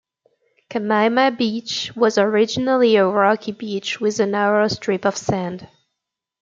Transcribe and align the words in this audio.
Kaimana 0.67 1.29
Beach 1.37 1.95
was 1.95 2.17
originally 2.17 2.95
a 2.95 3.05
rocky 3.05 3.51
beach 3.51 4.01
with 4.01 4.19
a 4.19 4.25
narrow 4.25 4.67
strip 4.67 5.05
of 5.05 5.15
sand. 5.15 5.69